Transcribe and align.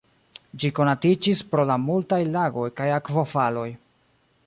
Ĝi 0.63 0.71
konatiĝis 0.79 1.43
pro 1.53 1.67
la 1.73 1.77
multaj 1.83 2.21
lagoj 2.39 2.67
kaj 2.81 2.91
akvofaloj. 2.99 3.71